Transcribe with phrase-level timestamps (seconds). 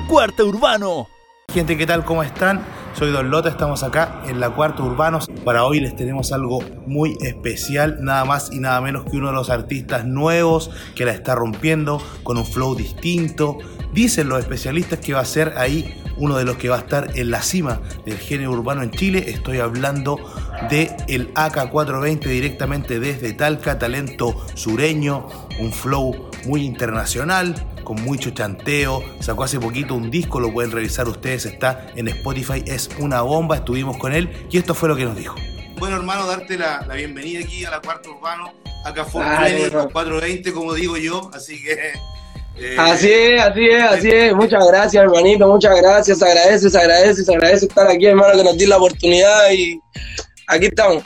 [0.00, 1.08] Cuarta Urbano.
[1.52, 2.04] Gente, ¿qué tal?
[2.04, 2.60] ¿Cómo están?
[2.92, 5.28] Soy Don Lota, estamos acá en La Cuarta Urbanos.
[5.44, 9.32] Para hoy les tenemos algo muy especial, nada más y nada menos que uno de
[9.32, 13.58] los artistas nuevos que la está rompiendo con un flow distinto.
[13.92, 17.10] Dicen los especialistas que va a ser ahí uno de los que va a estar
[17.14, 19.24] en la cima del género urbano en Chile.
[19.28, 20.18] Estoy hablando
[20.70, 25.26] de el AK420 directamente desde Talca, talento sureño,
[25.58, 27.54] un flow muy internacional,
[27.86, 29.02] con mucho chanteo.
[29.20, 33.56] Sacó hace poquito un disco, lo pueden revisar ustedes, está en Spotify, es una bomba.
[33.56, 35.36] Estuvimos con él y esto fue lo que nos dijo.
[35.78, 38.52] Bueno, hermano, darte la, bienvenida aquí a la Cuarta Urbano,
[38.84, 41.92] acá fue 420, como digo yo, así que.
[42.58, 44.34] Eh, así es, así es, así es.
[44.34, 46.18] Muchas gracias, hermanito, muchas gracias.
[46.18, 49.78] Se agradece, se agradece, se agradece estar aquí, hermano, que nos di la oportunidad y
[50.48, 51.04] aquí estamos.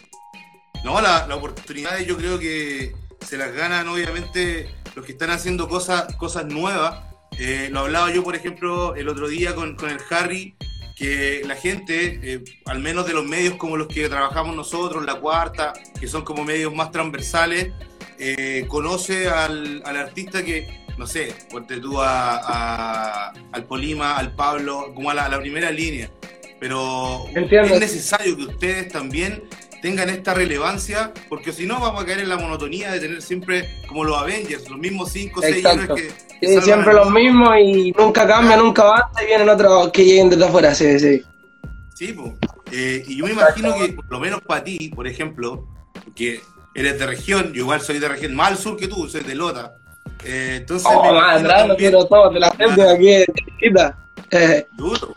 [0.84, 2.94] No, la, la oportunidad yo creo que
[3.26, 7.02] se las ganan, obviamente los que están haciendo cosas, cosas nuevas.
[7.38, 10.54] Eh, lo hablaba yo, por ejemplo, el otro día con, con el Harry,
[10.96, 15.14] que la gente, eh, al menos de los medios como los que trabajamos nosotros, La
[15.14, 17.72] Cuarta, que son como medios más transversales,
[18.18, 24.92] eh, conoce al, al, artista que, no sé, ponte tú a, al Polima, al Pablo,
[24.94, 26.10] como a la, primera línea.
[26.58, 29.42] Pero es necesario que ustedes también
[29.80, 33.68] tengan esta relevancia, porque si no vamos a caer en la monotonía de tener siempre
[33.88, 36.60] como los Avengers, los mismos 5 o 6 héroes que...
[36.60, 40.74] siempre los mismos y nunca cambia, nunca basta y vienen otros que lleguen desde afuera,
[40.74, 41.22] sí, sí.
[41.94, 42.32] Sí, pues.
[42.72, 45.68] y yo me imagino que, por lo menos para ti, por ejemplo,
[46.14, 46.40] que
[46.74, 49.34] eres de región, yo igual soy de región más al sur que tú, soy de
[49.34, 49.76] Lota.
[50.24, 51.02] Eh, entonces, oh,
[51.78, 55.14] pero todo, de la gente de aquí de Duro.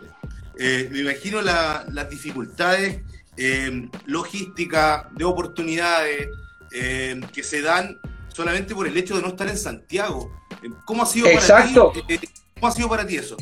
[0.58, 3.02] Eh, me imagino las dificultades
[3.38, 6.30] eh, logística, de oportunidades
[6.72, 10.32] eh, que se dan solamente por el hecho de no estar en Santiago.
[10.64, 11.94] Eh, ¿Cómo ha sido Exacto.
[11.94, 12.28] para ti?
[12.56, 13.38] ¿Cómo ha sido para ti eso?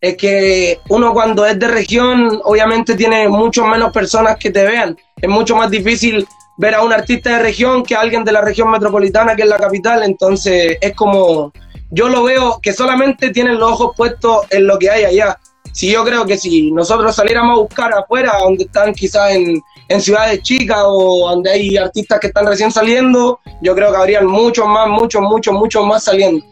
[0.00, 4.96] Es que uno cuando es de región, obviamente tiene mucho menos personas que te vean.
[5.16, 6.26] Es mucho más difícil
[6.58, 9.48] ver a un artista de región que a alguien de la región metropolitana, que es
[9.48, 10.02] la capital.
[10.02, 11.52] Entonces es como,
[11.90, 15.38] yo lo veo que solamente tienen los ojos puestos en lo que hay allá
[15.76, 19.62] si yo creo que si nosotros saliéramos a buscar afuera, donde están quizás en,
[20.00, 24.66] ciudades chicas o donde hay artistas que están recién saliendo, yo creo que habrían muchos
[24.66, 26.42] más, muchos, muchos, muchos más saliendo.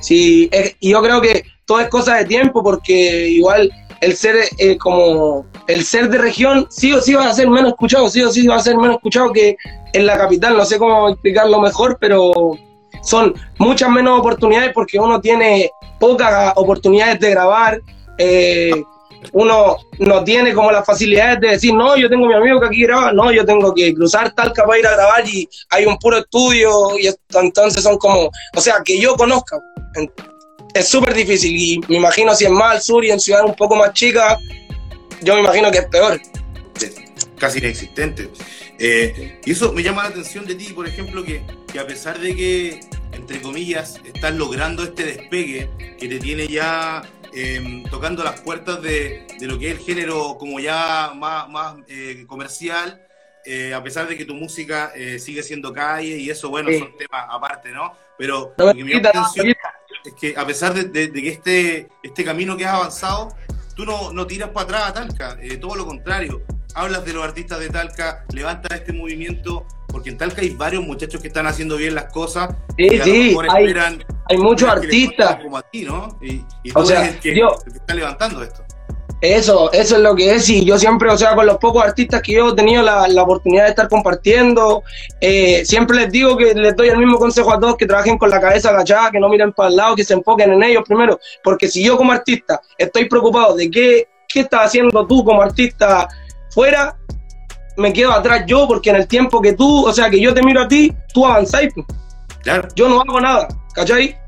[0.00, 3.70] Sí, y yo creo que todo es cosa de tiempo porque igual
[4.00, 7.72] el ser eh, como el ser de región sí o sí va a ser menos
[7.72, 9.56] escuchado, sí o sí va a ser menos escuchado que
[9.92, 10.56] en la capital.
[10.56, 12.32] No sé cómo explicarlo mejor, pero
[13.02, 17.82] son muchas menos oportunidades porque uno tiene pocas oportunidades de grabar,
[18.22, 18.84] eh,
[19.32, 22.82] uno no tiene como las facilidades de decir, no, yo tengo mi amigo que aquí
[22.82, 26.18] graba, no, yo tengo que cruzar Talca para ir a grabar y hay un puro
[26.18, 29.58] estudio y entonces son como, o sea, que yo conozca.
[30.74, 33.56] Es súper difícil y me imagino si es más al sur y en ciudades un
[33.56, 34.38] poco más chicas,
[35.22, 36.20] yo me imagino que es peor.
[37.38, 38.28] Casi inexistente.
[38.78, 41.42] Eh, y eso me llama la atención de ti, por ejemplo, que
[41.78, 42.80] a pesar de que,
[43.12, 49.26] entre comillas, estás logrando este despegue que te tiene ya Em, tocando las puertas de,
[49.40, 53.00] lo que es el género como ya más, más eh, comercial,
[53.44, 56.96] eh, a pesar de que tu música eh, sigue siendo calle y eso, bueno, son
[56.96, 57.92] temas aparte, ¿no?
[58.18, 59.48] Pero mi atención
[60.04, 63.34] es que a pesar de, que este, este camino que has avanzado,
[63.76, 66.42] tú no, no tiras para atrás a Talca, todo lo contrario,
[66.74, 71.20] hablas de los artistas de Talca, levantas este movimiento, porque en Talca hay varios muchachos
[71.20, 72.56] que están haciendo bien las cosas.
[72.76, 73.74] Sí, sí, hay,
[74.30, 75.38] hay muchos artistas.
[75.42, 76.16] Como a ti, ¿no?
[76.20, 76.38] Y,
[76.70, 78.62] tú o sea, el que, yo, está levantando esto.
[79.20, 82.22] Eso, eso es lo que es, y yo siempre, o sea, con los pocos artistas
[82.22, 84.82] que yo he tenido la, la oportunidad de estar compartiendo,
[85.20, 88.30] eh, siempre les digo que les doy el mismo consejo a todos, que trabajen con
[88.30, 91.20] la cabeza agachada, que no miren para el lado, que se enfoquen en ellos primero,
[91.44, 96.08] porque si yo como artista estoy preocupado de qué, qué estás haciendo tú como artista
[96.50, 96.96] fuera,
[97.76, 100.42] me quedo atrás yo, porque en el tiempo que tú, o sea, que yo te
[100.42, 101.74] miro a ti, tú avanzáis.
[102.42, 102.68] Claro.
[102.74, 104.18] Yo no hago nada, ¿cachai?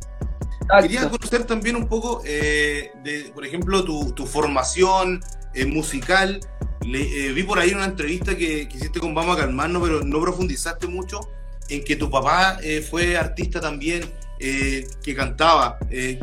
[0.81, 5.21] Quería conocer también un poco, eh, de, por ejemplo, tu, tu formación
[5.55, 6.41] eh, musical.
[6.87, 10.03] Le, eh, vi por ahí una entrevista que, que, hiciste con Vamos a Calmarnos, pero
[10.03, 11.21] no profundizaste mucho
[11.69, 12.59] en que tu papá
[12.91, 14.03] fue artista también,
[14.39, 15.79] que cantaba.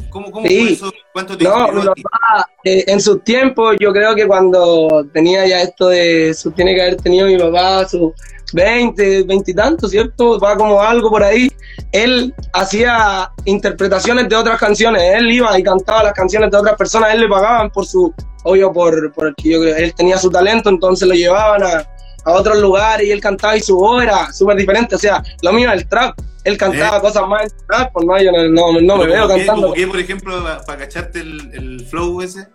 [0.09, 0.91] ¿Cómo, cómo fue eso?
[1.13, 5.87] ¿Cuánto te no, mi papá, en su tiempo, yo creo que cuando tenía ya esto
[5.87, 8.13] de, su, tiene que haber tenido mi papá su
[8.53, 10.39] 20, 20 y tanto, ¿cierto?
[10.39, 11.51] Va como algo por ahí.
[11.91, 17.13] Él hacía interpretaciones de otras canciones, él iba y cantaba las canciones de otras personas,
[17.13, 18.13] él le pagaban por su,
[18.43, 21.89] obvio, por, por el que yo él tenía su talento, entonces lo llevaban a,
[22.25, 25.53] a otros lugares y él cantaba y su voz era súper diferente, o sea, lo
[25.53, 27.55] mío el trap, él cantaba cosas más,
[27.93, 29.61] pues no, yo no, no, me veo cantando.
[29.61, 32.47] ¿Cómo qué, por ejemplo, para cacharte el, el, flow ese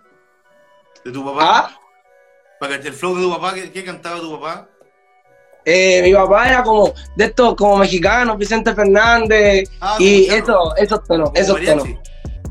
[1.03, 1.41] de tu papá?
[1.41, 1.79] ¿Ah?
[2.59, 4.69] Para cacharte el flow de tu papá, ¿qué, qué cantaba tu papá?
[5.65, 11.03] Eh, mi papá era como de estos como mexicanos, Vicente Fernández ah, y eso, esos
[11.03, 11.87] tonos, esos tonos.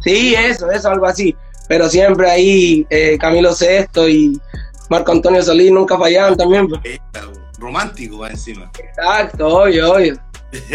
[0.03, 1.35] Sí, eso, eso, algo así.
[1.69, 4.39] Pero siempre ahí eh, Camilo Sesto y
[4.91, 6.69] Marco Antonio Solís nunca fallaban también.
[6.69, 7.01] Pues.
[7.59, 8.71] Romántico va encima.
[8.79, 10.21] Exacto, obvio, obvio.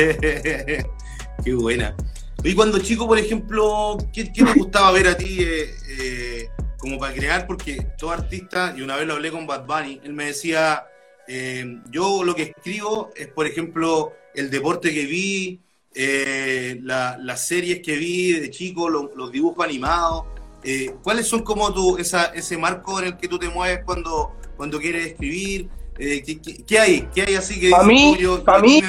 [1.43, 1.95] Qué buena.
[2.43, 7.45] Y cuando chico, por ejemplo, ¿qué, te gustaba ver a ti eh, como para crear?
[7.45, 10.85] Porque todo artista, y una vez lo hablé con Bad Bunny, él me decía,
[11.31, 15.59] eh, yo lo que escribo es, por ejemplo, el deporte que vi,
[15.93, 20.23] eh, las series que vi de chico, los dibujos animados.
[20.63, 24.31] Eh, ¿Cuáles son como tu, esa, ese marco en el que tú te mueves cuando,
[24.57, 25.69] cuando quieres escribir?
[25.95, 27.07] ¿qué, hay?
[27.13, 27.69] ¿Qué hay así que...
[27.69, 28.81] Para mí, para mí,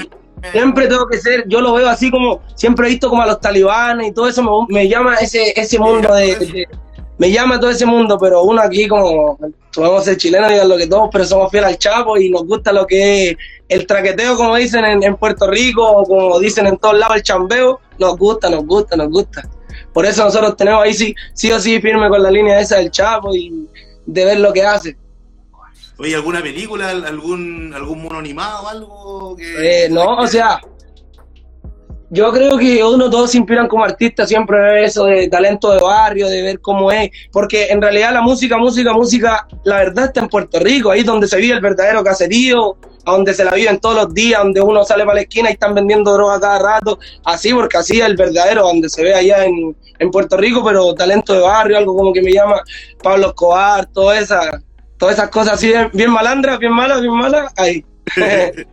[0.50, 3.40] siempre tengo que ser, yo lo veo así como, siempre he visto como a los
[3.40, 6.66] talibanes y todo eso, me, llama ese, ese mundo de
[7.20, 9.38] me llama todo ese mundo, pero uno aquí como
[9.74, 12.72] podemos ser chilenos, digan lo que todos, pero somos fieles al Chapo y nos gusta
[12.72, 13.36] lo que es
[13.68, 17.78] el traqueteo, como dicen en, Puerto Rico, o como dicen en todos lados, el chambeo,
[17.98, 19.46] nos gusta, nos gusta, nos gusta.
[19.92, 22.90] Por eso nosotros tenemos ahí sí, sí o sí firme con la línea esa del
[22.90, 23.68] Chapo y
[24.06, 24.96] de ver lo que hace.
[25.98, 29.84] Oye, ¿alguna película, algún, algún mono animado, algo que...
[29.84, 30.58] Eh, no, o sea,
[32.12, 35.80] yo creo que uno todos se inspiran como artistas siempre ver eso de talento de
[35.80, 40.20] barrio, de ver cómo es, porque en realidad la música, música, música, la verdad está
[40.20, 43.78] en Puerto Rico, ahí donde se vive el verdadero caserío, a donde se la viven
[43.78, 46.98] todos los días, donde uno sale para la esquina y están vendiendo droga cada rato,
[47.24, 50.92] así porque así es el verdadero, donde se ve allá en, en Puerto Rico, pero
[50.94, 52.60] talento de barrio, algo como que me llama
[53.00, 54.48] Pablo Escobar, todas esas,
[54.98, 57.84] todas esas cosas así, bien malandras, bien malas, bien malas, ahí.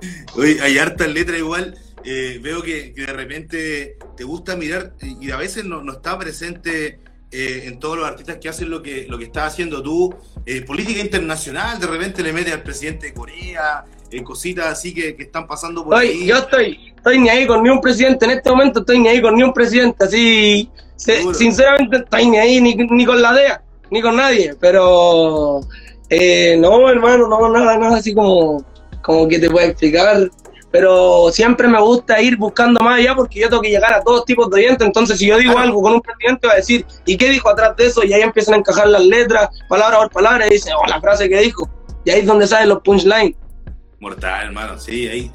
[0.36, 1.74] Oye, hay hartas letras igual
[2.04, 7.62] eh, veo que, de repente te gusta mirar y a veces no, está presente eh,
[7.64, 10.14] en todos los artistas que hacen lo que, lo que estás haciendo tú.
[10.44, 13.86] Eh, política internacional, de repente le metes al presidente de Corea,
[14.22, 16.26] cositas así que, están pasando por ahí.
[16.26, 19.22] Yo estoy, estoy ni ahí con ni un presidente, en este momento estoy ni ahí
[19.22, 24.02] con ni un presidente, así, sinceramente estoy ni ahí ni, ni, con la DEA, ni
[24.02, 25.62] con nadie, pero
[26.10, 28.64] no, hermano, no, nada, nada así como,
[29.02, 30.30] como que te puedo explicar
[30.74, 34.24] pero siempre me gusta ir buscando más allá porque yo tengo que llegar a todos
[34.24, 34.84] tipos de oyentes.
[34.84, 37.76] Entonces, si yo digo algo con un presidente, va a decir, ¿y qué dijo atrás
[37.76, 38.02] de eso?
[38.02, 41.28] Y ahí empiezan a encajar las letras, palabra por palabra, y dicen, oh, la frase
[41.28, 41.70] que dijo.
[42.04, 43.36] Y ahí es donde salen los punchlines.
[44.00, 45.30] Mortal, hermano, sí, ahí.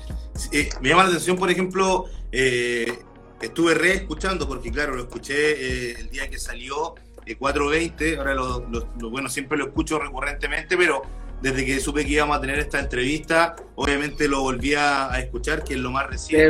[0.51, 2.99] Eh, me llama la atención, por ejemplo, eh,
[3.41, 6.95] estuve re escuchando, porque claro, lo escuché eh, el día que salió
[7.39, 8.65] 420, ahora lo,
[9.09, 11.01] bueno, siempre lo escucho recurrentemente, pero
[11.41, 15.73] desde que supe que íbamos a tener esta entrevista, obviamente lo volví a, escuchar, que
[15.73, 16.47] es lo más reciente.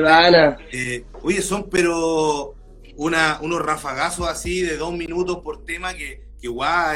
[0.72, 2.56] Eh, oye, son pero
[2.96, 6.96] una, unos rafagazos así de dos minutos por tema que, que guau,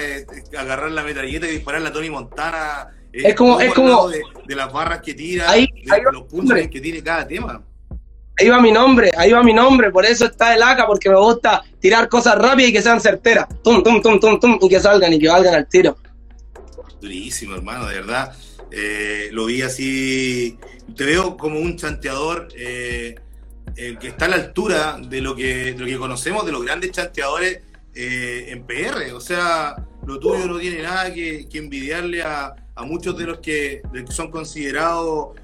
[0.57, 2.89] agarrar la metralleta y disparar la Tony Montana.
[3.11, 5.69] Eh, es como, es como de, las barras que tira, de,
[6.11, 7.63] los puntos que tiene cada tema.
[8.39, 11.17] Ahí va mi nombre, ahí va mi nombre, por eso está el AK, porque me
[11.17, 13.45] gusta tirar cosas rápidas y que sean certeras.
[13.63, 15.95] Tum, tum, tum, tum, tum, y que salgan y que valgan al tiro
[17.03, 18.35] durísimo, hermano, de verdad.
[18.71, 20.57] Eh, lo vi así,
[20.95, 23.15] te veo como un chanteador eh,
[23.75, 26.91] eh, que está a la altura de lo que, lo que conocemos de los grandes
[26.91, 27.61] chanteadores
[27.93, 29.13] en PR.
[29.13, 29.75] O sea,
[30.07, 32.55] lo tuyo no tiene nada que, envidiarle a,
[32.85, 35.37] muchos de los que, son considerados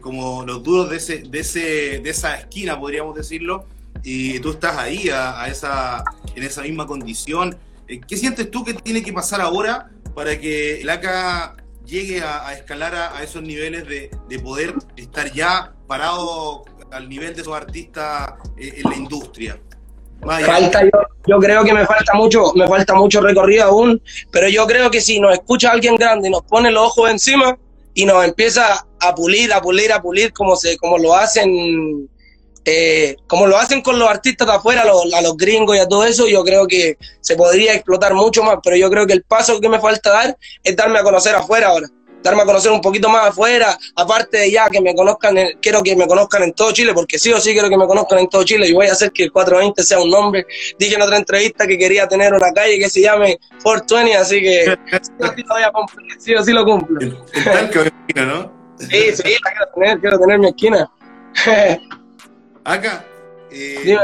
[0.00, 3.66] como los duros de, ese, de, ese, de esa esquina, podríamos decirlo.
[4.02, 6.02] Y tú estás ahí, a, esa,
[6.34, 7.56] en esa misma condición.
[7.86, 12.94] ¿Qué sientes tú que tiene que pasar ahora para que el ACA llegue a, escalar
[12.94, 18.90] a, esos niveles de, poder estar ya parado al nivel de esos artistas eh, en
[18.90, 19.60] la industria.
[20.20, 20.82] Falta,
[21.26, 25.00] yo, creo que me falta mucho, me falta mucho recorrido aún, pero yo creo que
[25.00, 27.58] si nos escucha alguien grande y nos pone los ojos encima
[27.92, 32.08] y nos empieza a pulir, a pulir, a pulir como se, como lo hacen
[32.64, 36.04] eh, como lo hacen con los artistas de afuera, a los gringos y a todo
[36.04, 39.60] eso, yo creo que se podría explotar mucho más, pero yo creo que el paso
[39.60, 41.88] que me falta dar es darme a conocer afuera ahora,
[42.22, 45.94] darme a conocer un poquito más afuera, aparte de ya que me conozcan, quiero que
[45.94, 48.44] me conozcan en todo Chile, porque sí o sí quiero que me conozcan en todo
[48.44, 50.46] Chile y voy a hacer que el 420 sea un nombre.
[50.78, 54.78] Dije en otra entrevista que quería tener una calle que se llame 420, así que
[56.18, 56.98] sí o sí lo cumplo.
[58.14, 58.64] ¿no?
[58.78, 60.90] Sí, sí, quiero tener, quiero tener mi esquina.
[62.64, 63.04] Acá,
[63.50, 63.94] eh,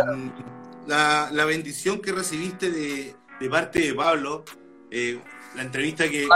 [0.87, 4.45] la, la, bendición que recibiste de, de parte de Pablo,
[4.91, 5.19] eh,
[5.57, 6.29] la entrevista que,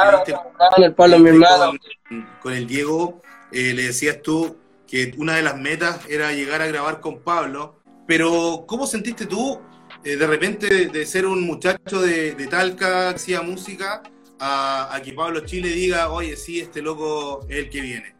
[2.41, 3.21] con, el Diego,
[3.53, 7.77] eh, le decías tú que una de las metas era llegar a grabar con Pablo,
[8.07, 9.61] pero ¿cómo sentiste tú
[10.03, 14.03] de repente de, ser un muchacho de, Talca que hacía música
[14.41, 18.15] a, que Pablo Chile diga, oye, sí, este loco es el que viene?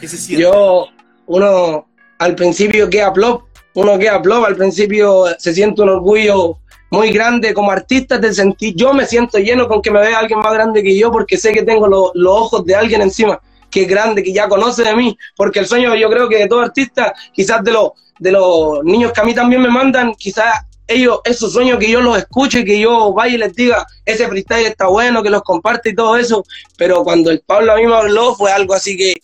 [0.00, 0.44] ¿Qué se siente?
[0.44, 0.86] Yo,
[1.26, 3.42] uno al principio queda plop,
[3.74, 6.58] uno queda plop, al principio se siente un orgullo
[6.90, 10.38] muy grande como artista, te sentí, yo me siento lleno con que me vea alguien
[10.38, 13.88] más grande que yo porque sé que tengo los ojos de alguien encima que es
[13.88, 17.12] grande, que ya conoce de mí, porque el sueño yo creo que de todo artista,
[17.32, 21.52] quizás de los, de los niños que a mí también me mandan, quizás ellos, esos
[21.52, 25.22] sueños que yo los escuche, que yo vaya y les diga, ese freestyle está bueno,
[25.22, 26.44] que los comparte y todo eso,
[26.78, 29.14] pero cuando el Pablo a mí me habló fue algo así que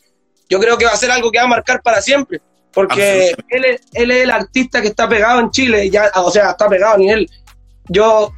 [0.48, 2.40] yo creo que va a ser algo que va a marcar para siempre,
[2.72, 6.50] porque él es, él es el artista que está pegado en Chile, ya, o sea,
[6.50, 7.28] está pegado a nivel
[7.88, 8.32] yo,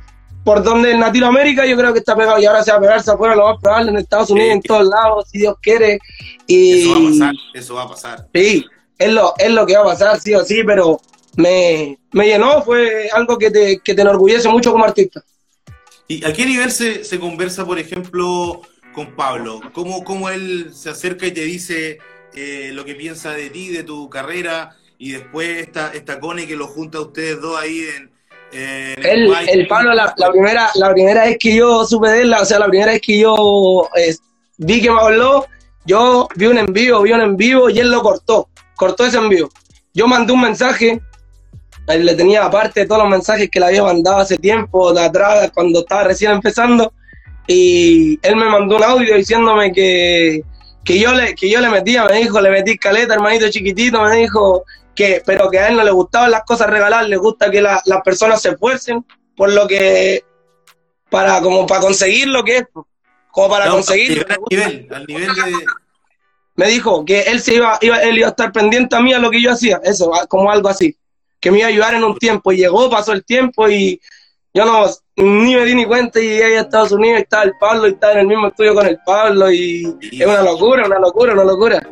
[0.45, 3.11] por donde en Latinoamérica, yo creo que está pegado y ahora se va a pegarse
[3.11, 5.99] afuera, lo más probable en Estados Unidos, en todos lados, si Dios quiere.
[6.47, 8.29] Y, eso va a pasar, eso va a pasar.
[8.35, 8.67] Sí,
[8.99, 11.01] es lo, es lo que va a pasar, sí o sí, pero
[11.37, 15.23] me, me llenó, fue algo que te, que te enorgullece mucho como artista.
[16.07, 18.61] ¿Y a qué nivel se, se conversa, por ejemplo,
[18.93, 19.61] con Pablo?
[19.73, 21.99] ¿Cómo, cómo él se acerca y te dice
[22.35, 24.77] eh, lo que piensa de ti, de tu carrera?
[24.99, 28.15] Y después esta, esta Cone que lo junta a ustedes dos ahí en,
[28.55, 32.61] el, el Pablo, la, primera, la primera vez que yo supe de él, o sea,
[32.61, 34.15] la primera vez que yo eh,
[34.59, 35.47] vi que me habló,
[35.85, 39.49] yo vi un envío, vi un en vivo y él lo cortó, cortó ese envío.
[39.93, 41.01] Yo mandé un mensaje,
[41.89, 45.51] él le tenía aparte todos los mensajes que le había mandado hace tiempo, de atrás,
[45.53, 46.93] cuando estaba recién empezando,
[47.47, 50.45] y él me mandó un audio diciéndome que,
[50.85, 54.17] que yo le, que yo le metía, me dijo, le metí caleta, hermanito chiquitito, me
[54.17, 54.65] dijo,
[54.95, 57.83] que, pero que a él no le gustaban las cosas regaladas, le gusta que las
[58.05, 59.05] personas se esfuercen
[59.37, 60.25] por lo que,
[61.11, 62.65] para, como para conseguir lo que es,
[63.31, 64.27] como para conseguir.
[64.29, 65.53] Al nivel, al nivel de...
[66.57, 69.19] Me dijo que él se iba, iba, él iba a estar pendiente a mí a
[69.19, 70.97] lo que yo hacía, eso, como algo así,
[71.41, 74.01] que me iba a ayudar en un tiempo, y llegó, pasó el tiempo y
[74.55, 77.89] yo no, ni me di ni cuenta y llegué a Estados Unidos estaba el Pablo
[77.89, 81.33] y estaba en el mismo estudio con el Pablo y es una locura, una locura,
[81.33, 81.89] una locura.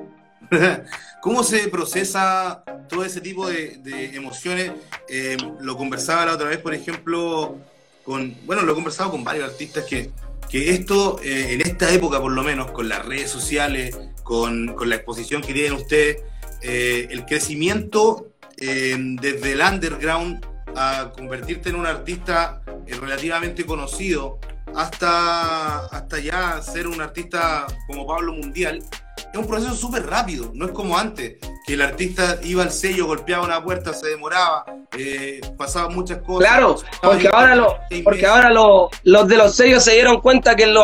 [1.21, 3.81] ¿Cómo se procesa todo ese tipo de,
[4.14, 4.73] emociones?
[5.09, 7.57] Eh, lo conversaba la otra vez, por ejemplo,
[8.04, 10.11] con, bueno, lo he conversado con varios artistas que,
[10.49, 14.88] que esto, eh, en esta época por lo menos, con las redes sociales, con, con
[14.88, 16.23] la exposición que tienen ustedes,
[16.61, 22.62] eh, el crecimiento desde el underground a convertirte en un artista
[23.00, 24.38] relativamente conocido
[24.75, 28.83] hasta, hasta ya ser un artista como Pablo Mundial,
[29.32, 31.36] es un proceso súper rápido, no es como antes,
[31.66, 34.64] que el artista iba al sello, golpeaba una puerta, se demoraba,
[34.98, 36.48] eh, pasaban muchas cosas.
[36.48, 40.74] Claro, porque ahora, lo, porque ahora los de los sellos se dieron cuenta que en,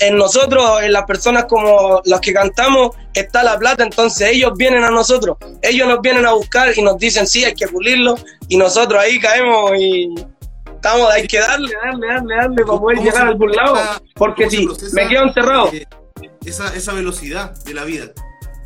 [0.00, 4.84] en nosotros, en las personas como las que cantamos, está la plata, entonces ellos vienen
[4.84, 8.14] a nosotros, ellos nos vienen a buscar y nos dicen, sí, hay que pulirlo,
[8.48, 10.14] y nosotros ahí caemos y
[10.72, 13.76] estamos, hay que darle, darle, darle, darle para poder llegar a algún lado,
[14.14, 15.70] porque si me quedo encerrado
[16.46, 18.06] esa, esa velocidad de la vida.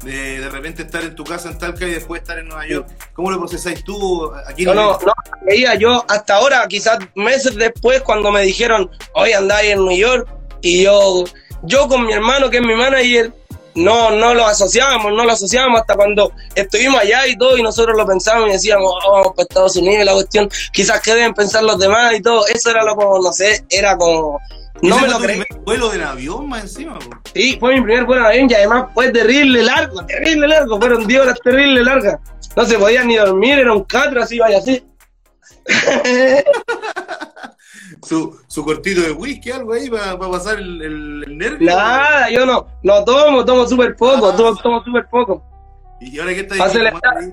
[0.03, 2.89] De, de repente estar en tu casa en Talca y después estar en Nueva York.
[3.13, 4.33] ¿Cómo lo procesáis tú?
[4.47, 9.33] Aquí no, no, no, veía yo hasta ahora, quizás meses después, cuando me dijeron, hoy
[9.33, 10.27] andáis en New York,
[10.63, 11.25] y yo,
[11.65, 13.33] yo con mi hermano, que es mi manager,
[13.75, 17.97] no, no lo asociábamos, no lo asociábamos hasta cuando estuvimos allá y todo, y nosotros
[17.97, 21.63] lo pensábamos y decíamos, oh, vamos para Estados Unidos, la cuestión, quizás que deben pensar
[21.63, 24.41] los demás y todo, eso era lo como, no sé, era como
[24.83, 25.45] no me lo creí.
[25.65, 26.99] vuelo del avión más encima?
[27.35, 30.79] Sí, fue mi primer vuelo de avión y además fue terrible largo, terrible largo.
[30.79, 32.19] Fueron 10 horas terrible largas.
[32.57, 34.85] No se podía ni dormir, era un catro así, vaya así.
[38.03, 41.71] su, su cortito de whisky, algo ahí para, pasar el, el, nervio.
[41.71, 45.45] Nada, yo no, no tomo, tomo súper poco, ah, tomo, tomo súper poco.
[46.01, 47.33] ¿Y ahora qué estáis fumando ahí?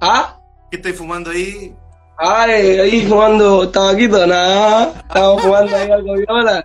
[0.00, 0.38] ¿Ah?
[0.70, 1.74] ¿Qué estáis fumando ahí?
[2.24, 4.94] Ay, ahí jugando tabaquito, nada.
[5.08, 6.64] Estamos jugando ahí algo viola.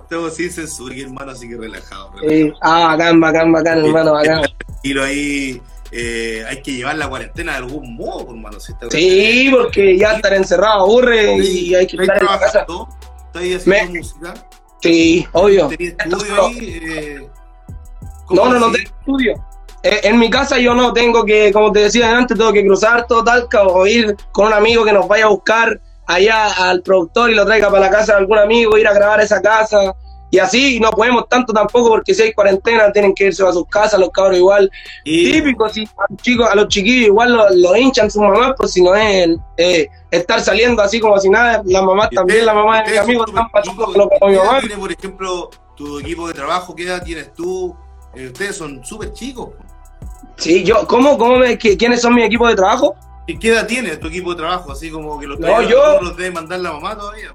[0.00, 2.12] Estamos sin censura, hermano, así que relajado.
[2.60, 4.42] Ah, bacán, bacán, bacán, hermano, bacán.
[5.04, 8.58] Ahí eh, hay que llevar la cuarentena de algún modo, hermano.
[8.60, 12.66] sí, porque ya estar encerrado aburre y hay que estar en casa.
[13.34, 14.34] ¿Estás haciendo música?
[14.82, 15.68] Sí, obvio.
[15.68, 16.80] ¿Tenías estudio ahí?
[16.84, 17.28] Eh,
[18.30, 19.44] no, no, no tengo estudio.
[19.82, 23.06] Eh, en mi casa yo no tengo que, como te decía antes, tengo que cruzar
[23.06, 27.30] todo Talca o ir con un amigo que nos vaya a buscar allá al productor
[27.30, 29.94] y lo traiga para la casa de algún amigo, ir a grabar esa casa.
[30.30, 33.66] Y así no podemos tanto tampoco porque si hay cuarentena tienen que irse a sus
[33.66, 34.70] casas, los cabros igual.
[35.04, 38.82] Típico, si a los, chicos, a los chiquillos igual los hinchan sus mamás, pues si
[38.82, 42.92] no es eh, estar saliendo así como si nada, las mamás también, la mamá de
[42.92, 44.60] mi amigo están chicos como mi mamá.
[44.78, 47.76] por ejemplo, tu equipo de trabajo, ¿qué edad tienes tú?
[48.14, 49.50] Eh, ustedes son súper chicos.
[50.36, 52.94] Sí, yo, ¿cómo, cómo me, quiénes son mi equipo de trabajo?
[53.26, 54.72] ¿Y qué edad tiene tu equipo de trabajo?
[54.72, 56.00] Así como que los, no, yo...
[56.00, 57.30] los debe mandar la mamá todavía.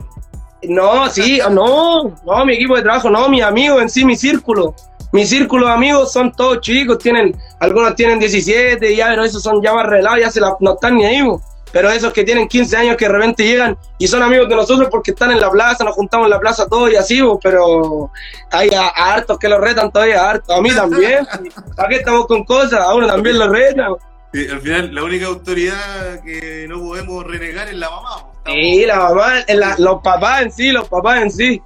[0.63, 4.75] No, sí, no, no, mi equipo de trabajo, no, mi amigo en sí, mi círculo.
[5.13, 9.61] Mi círculo de amigos son todos chicos, tienen, algunos tienen 17, ya, pero esos son
[9.61, 11.21] ya más relados, ya se la, no están ni ahí,
[11.71, 14.87] pero esos que tienen 15 años que de repente llegan y son amigos de nosotros
[14.89, 18.11] porque están en la plaza, nos juntamos en la plaza todos y así, pero
[18.51, 21.27] hay a, hartos que lo retan todavía, a hartos, a mí también,
[21.75, 22.79] ¿para qué estamos con cosas?
[22.79, 23.93] A uno también lo retan.
[24.33, 28.25] al final, la única autoridad que no podemos renegar es la mamá.
[28.45, 29.33] Sí, la mamá,
[29.77, 31.61] los papás en sí, los papás en sí.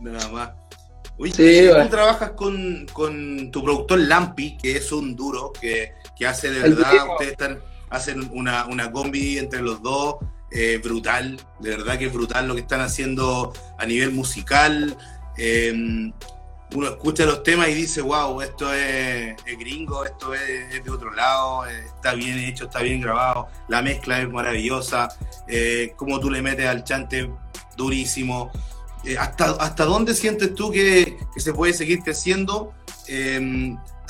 [0.00, 0.50] Nada más.
[1.18, 2.86] Oye, tú trabajas con,
[3.50, 5.92] tu productor Lampi, que es un duro, que,
[6.26, 7.58] hace de verdad, ustedes están,
[7.90, 10.16] hacen una, una combi entre los dos,
[10.50, 14.96] eh, brutal, de verdad que es brutal lo que están haciendo a nivel musical.
[15.36, 16.12] Em,
[16.74, 21.66] uno escucha los temas y dice, wow, esto es, gringo, esto es, de otro lado,
[21.66, 25.08] eh, está bien hecho, está bien grabado, la mezcla es maravillosa,
[25.46, 27.30] eh, como tú le metes al chante
[27.76, 28.50] durísimo.
[29.04, 32.74] Eh, ¿hasta, ¿Hasta dónde sientes tú que, se puede seguir creciendo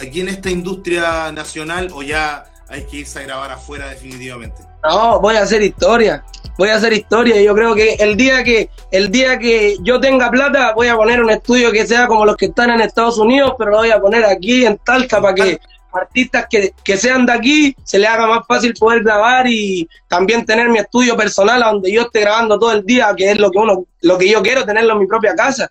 [0.01, 4.63] aquí en esta industria nacional o ya hay que irse a grabar afuera definitivamente?
[4.85, 6.25] No, voy a hacer historia,
[6.57, 7.41] voy a hacer historia.
[7.41, 11.23] Yo creo que el día que el día que yo tenga plata voy a poner
[11.23, 14.01] un estudio que sea como los que están en Estados Unidos, pero lo voy a
[14.01, 15.61] poner aquí en Talca para que
[15.93, 20.45] artistas que, que sean de aquí se les haga más fácil poder grabar y también
[20.45, 23.59] tener mi estudio personal donde yo esté grabando todo el día, que es lo que
[23.59, 25.71] uno, lo que yo quiero tenerlo en mi propia casa.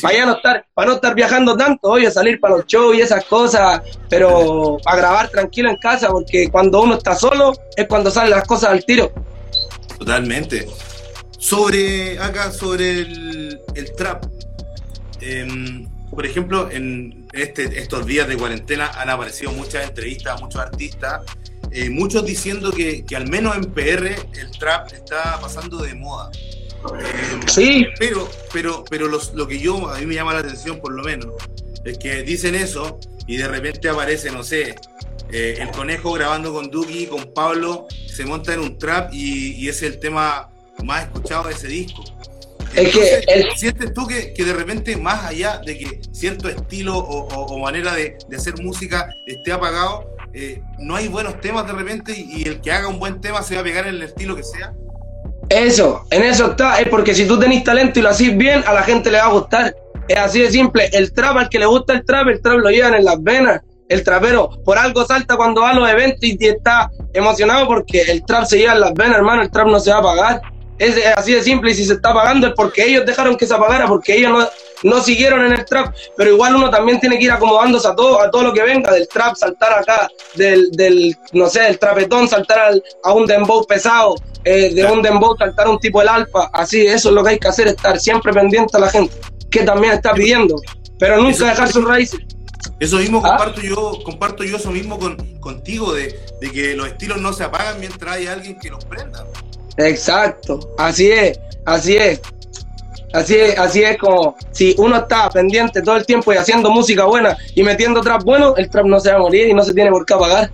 [0.00, 3.24] Para no estar, para no estar viajando tanto, oye, salir para los shows y esas
[3.26, 8.30] cosas, pero para grabar tranquilo en casa, porque cuando uno está solo es cuando salen
[8.30, 9.12] las cosas al tiro.
[9.98, 10.66] Totalmente.
[11.38, 14.24] Sobre, acá, sobre el, trap.
[15.20, 20.60] Em, por ejemplo, en este, estos días de cuarentena han aparecido muchas entrevistas a muchos
[20.60, 21.20] artistas,
[21.70, 26.30] eh, muchos diciendo que, que al menos en PR el trap está pasando de moda.
[27.46, 27.86] Sí.
[27.98, 31.34] Pero, pero, pero lo que yo, a mí me llama la atención por lo menos,
[31.84, 34.74] es que dicen eso y de repente aparece, no sé,
[35.32, 39.82] eh, el conejo grabando con Duki, con Pablo, se monta en un trap y, es
[39.82, 40.50] el tema
[40.82, 42.04] más escuchado de ese disco.
[42.74, 47.94] Es que ¿Sientes tú que, de repente, más allá de que cierto estilo o, manera
[47.94, 52.60] de, hacer música esté apagado, eh, no hay buenos temas de repente y, y, el
[52.60, 54.72] que haga un buen tema se va a pegar en el estilo que sea?
[55.50, 58.72] Eso, en eso está, es porque si tú tenés talento y lo haces bien, a
[58.72, 59.74] la gente le va a gustar.
[60.06, 60.88] Es así de simple.
[60.92, 63.60] El trap, al que le gusta el trap, el trap lo llevan en las venas.
[63.88, 68.24] El trapero por algo salta cuando va a los eventos y está emocionado porque el
[68.24, 69.42] trap se lleva en las venas, hermano.
[69.42, 70.40] El trap no se va a pagar.
[70.80, 73.52] Es así de simple y si se está pagando es porque ellos dejaron que se
[73.52, 74.48] apagara, porque ellos no,
[74.82, 78.18] no siguieron en el trap, pero igual uno también tiene que ir acomodándose a todo,
[78.18, 82.26] a todo lo que venga, del trap, saltar acá, del, del no sé, del trapetón,
[82.28, 82.72] saltar
[83.04, 84.14] a un dembow pesado,
[84.44, 87.28] eh, de un dembow saltar a un tipo del alfa, así, eso es lo que
[87.28, 89.14] hay que hacer, estar siempre pendiente a la gente,
[89.50, 90.56] que también está pidiendo,
[90.98, 92.20] pero nunca dejar sus raíces.
[92.78, 93.36] Eso mismo ¿Ah?
[93.36, 97.44] comparto yo, comparto yo eso mismo con, contigo, de, de que los estilos no se
[97.44, 99.26] apagan mientras hay alguien que los prenda.
[99.86, 102.20] Exacto, así es, así es.
[103.12, 107.06] Así es, así es como si uno está pendiente todo el tiempo y haciendo música
[107.06, 109.74] buena y metiendo trap bueno, el trap no se va a morir y no se
[109.74, 110.50] tiene por qué apagar.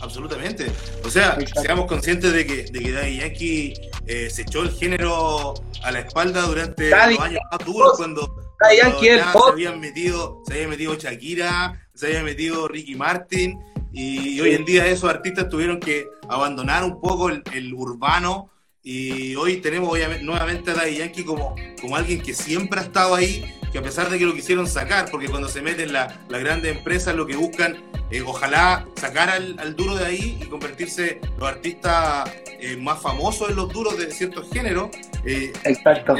[0.00, 0.66] Absolutamente.
[1.04, 3.74] O sea, seamos conscientes de que, de que Daddy Yankee
[4.06, 8.26] eh, se echó el género a la espalda durante los años más duros cuando,
[8.58, 8.82] se
[9.52, 13.58] habían metido, se había metido Shakira, se había metido Ricky Martin
[13.92, 18.50] y hoy en día esos artistas tuvieron que abandonar un poco el, urbano
[18.84, 23.16] y hoy tenemos obviamente, nuevamente a Daddy Yankee como, como alguien que siempre ha estado
[23.16, 26.38] ahí, que a pesar de que lo quisieron sacar, porque cuando se meten las la
[26.38, 27.82] grandes empresas lo que buscan
[28.12, 32.30] es ojalá sacar al, duro de ahí y convertirse los artistas
[32.60, 34.90] eh, más famosos en los duros de ciertos géneros.
[35.24, 36.14] Eh, Exacto.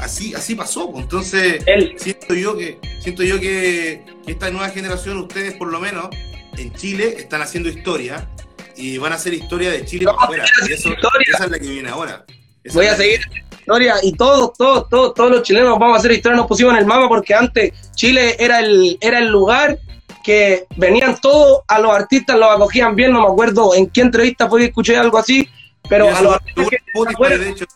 [0.00, 0.90] Así, así pasó.
[0.90, 1.04] Pues.
[1.04, 1.64] Entonces,
[1.96, 6.08] siento yo que siento yo que esta nueva generación, ustedes por lo menos,
[6.56, 8.28] en Chile están haciendo historia
[8.76, 10.44] y van a hacer historia de Chile para afuera.
[10.68, 10.90] Y eso,
[11.26, 12.24] esa es la que viene ahora.
[12.72, 16.36] Voy a seguir historia y todos, todos, todos, todos los chilenos vamos a hacer historia,
[16.36, 19.78] nos pusimos en el mapa porque antes Chile era el, era el lugar
[20.22, 24.48] que venían todos a los artistas, los acogían bien, no me acuerdo en qué entrevista
[24.48, 25.48] fue que escuché algo así,
[25.88, 27.68] pero a los artistas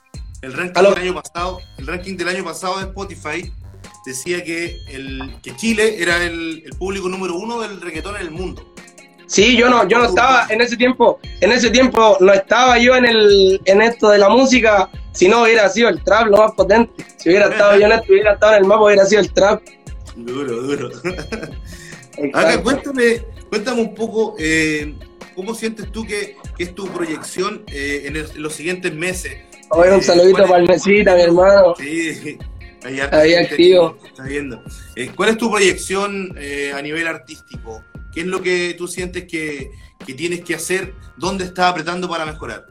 [0.43, 3.53] el ranking, del año pasado, el ranking del año pasado de Spotify
[4.07, 8.65] decía que, el, que Chile era el, público número uno del reggaetón en el mundo.
[9.27, 12.97] Sí, yo no, yo no estaba en ese tiempo, en ese tiempo no estaba yo
[12.97, 16.53] en el, en esto de la música, si no hubiera sido el trap lo más
[16.53, 17.05] potente.
[17.17, 19.63] Si hubiera estado yo en esto, hubiera estado en el mapa, hubiera sido el trap.
[20.17, 20.91] Duro, duro.
[22.35, 24.95] Acá, cuéntame, cuéntame un poco, eh,
[25.37, 29.39] ¿cómo sientes tú que, es tu proyección eh, en, los siguientes meses?
[29.71, 31.75] Oye, un saludito para el mesita, mi hermano.
[31.79, 32.39] Sí,
[33.13, 33.99] ahí, activo.
[34.05, 34.63] Está viendo.
[35.17, 36.37] ¿Cuál es tu proyección
[36.75, 37.85] a nivel artístico?
[38.13, 39.71] ¿Qué es lo que tú sientes que,
[40.05, 40.95] que tienes que hacer?
[41.17, 42.67] ¿Dónde estás apretando para mejorar?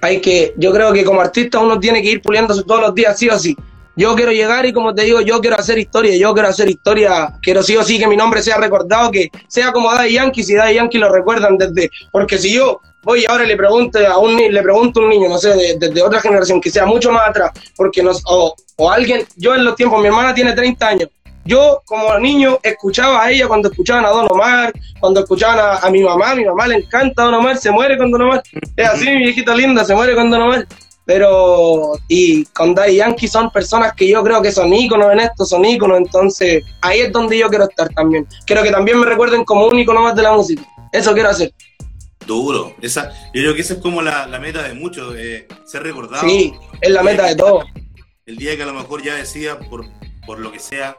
[0.00, 3.18] hay que, yo creo que como artista uno tiene que ir puliéndose todos los días,
[3.18, 3.56] sí o sí.
[3.96, 7.36] Yo quiero llegar y como te digo, yo quiero hacer historia, yo quiero hacer historia,
[7.42, 10.54] quiero sí o sí que mi nombre sea recordado, que sea como Daddy Yankee, si
[10.54, 14.62] Daddy Yankee lo recuerdan desde, porque si yo voy ahora le pregunto a un le
[14.62, 18.02] pregunto a un niño, no sé, desde otra generación, que sea mucho más atrás, porque
[18.02, 21.08] nos, o, o alguien, yo en los tiempos, mi hermana tiene 30 años,
[21.48, 26.02] yo como niño escuchaba a ella cuando escuchaban a Don Omar, cuando escuchaban a, mi
[26.02, 28.42] mamá, a mi mamá le encanta Don Omar, se muere con Don Omar.
[28.76, 30.66] Es así, mi viejita linda, se muere con Don Omar.
[31.06, 35.46] Pero, y con Daddy Yankee son personas que yo creo que son íconos en esto,
[35.46, 38.26] son íconos, entonces ahí es donde yo quiero estar también.
[38.44, 40.62] Quiero que también me recuerden como un ícono más de la música.
[40.92, 41.50] Eso quiero hacer.
[42.28, 42.76] Duro.
[42.80, 45.14] Esa, yo creo que esa es como la, meta de muchos,
[45.64, 46.28] ser recordado.
[46.28, 47.64] Sí, es la meta de todo.
[48.26, 49.86] El día que a lo mejor ya decía, por,
[50.26, 50.96] por lo que sea,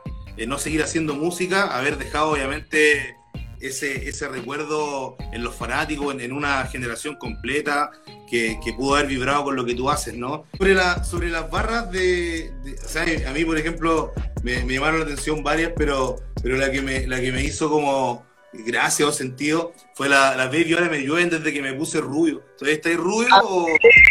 [0.47, 3.15] no seguir haciendo música, haber dejado obviamente
[3.59, 7.91] ese, ese recuerdo en los fanáticos, en, una generación completa
[8.29, 10.45] que, pudo haber vibrado con lo que tú haces, ¿no?
[10.57, 12.51] Sobre, la, sobre las barras de,
[12.83, 14.13] o sea, a mí, por ejemplo,
[14.43, 18.25] me, llamaron la atención varias, pero, pero la, que me, la que me hizo como
[18.53, 22.41] gracia o sentido fue la, la Baby ahora me llueven desde que me puse rubio.
[22.57, 23.67] ¿Todavía estáis rubio o,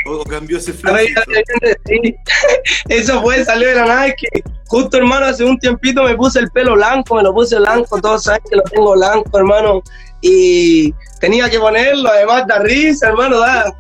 [0.07, 0.97] o, cambió ese flow?
[2.89, 4.07] Eso fue, salió de la nada.
[4.09, 8.01] que justo, hermano, hace un tiempito me puse el pelo blanco, me lo puse blanco,
[8.01, 9.83] todos saben que lo tengo blanco, hermano.
[10.21, 13.73] Y tenía que ponerlo, además da risa, hermano, da.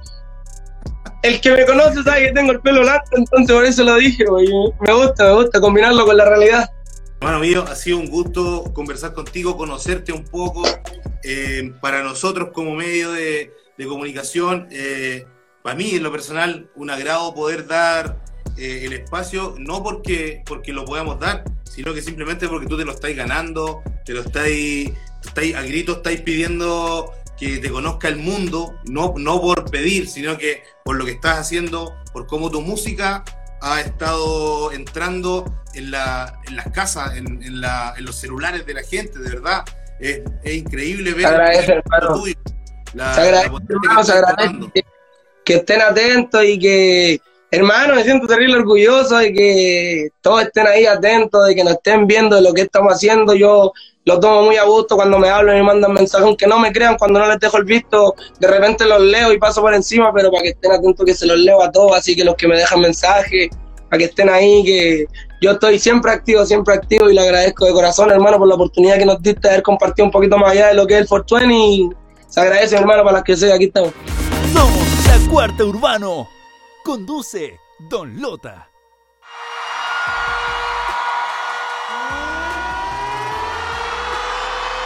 [1.22, 4.24] El que me conoce sabe que tengo el pelo blanco, entonces por eso lo dije,
[4.80, 6.70] me gusta, me gusta combinarlo con la realidad.
[7.20, 10.62] Hermano mío, ha sido un gusto conversar contigo, conocerte un poco.
[11.24, 13.52] Eh, para nosotros como medio de,
[13.88, 15.26] comunicación, eh,
[15.62, 18.22] para mí en lo personal, un agrado poder dar
[18.56, 22.84] eh, el espacio, no porque, porque lo podamos dar, sino que simplemente porque tú te
[22.84, 24.92] lo estás ganando, te lo estáis,
[25.24, 30.38] estáis a gritos, estáis pidiendo que te conozca el mundo, no, no por pedir, sino
[30.38, 33.24] que por lo que estás haciendo, por cómo tu música
[33.60, 35.44] ha estado entrando
[35.74, 39.30] en, la, en las casas, en, en, la, en, los celulares de la gente, de
[39.30, 39.64] verdad.
[40.00, 41.26] Es, es increíble ver.
[41.26, 42.22] Agradece, hermano.
[42.94, 44.82] La, se agradece, hermano, se agradece que,
[45.44, 50.86] que, estén atentos y que, hermano, me siento terrible orgulloso de que todos estén ahí
[50.86, 53.34] atentos, de que nos estén viendo lo que estamos haciendo.
[53.34, 53.72] Yo
[54.08, 56.72] lo tomo muy a gusto cuando me hablan y me mandan mensajes, aunque no me
[56.72, 60.10] crean, cuando no les dejo el visto, de repente los leo y paso por encima,
[60.14, 62.48] pero para que estén atentos que se los leo a todos, así que los que
[62.48, 63.50] me dejan mensajes,
[63.90, 65.04] para que estén ahí, que
[65.42, 68.96] yo estoy siempre activo, siempre activo y le agradezco de corazón, hermano, por la oportunidad
[68.96, 71.06] que nos diste de haber compartido un poquito más allá de lo que es el
[71.06, 71.90] Fortune y
[72.28, 73.92] se agradece, hermano, para las que sea, aquí estamos.
[74.54, 74.88] Somos
[75.30, 76.30] Cuarta Urbano.
[76.82, 78.70] Conduce Don Lota.